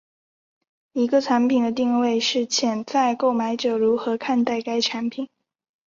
[0.93, 5.29] 一个产品的定位是潜在购买者如何看待该产品。